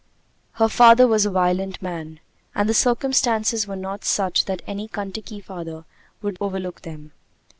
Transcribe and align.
Her 0.53 0.67
father 0.67 1.05
was 1.05 1.27
a 1.27 1.29
violent 1.29 1.79
man, 1.79 2.21
and 2.55 2.67
the 2.67 2.73
circumstances 2.73 3.67
were 3.67 3.75
not 3.75 4.03
such 4.03 4.45
that 4.45 4.63
any 4.65 4.87
Kentucky 4.87 5.39
father 5.39 5.85
would 6.23 6.37
overlook 6.41 6.81
them. 6.81 7.11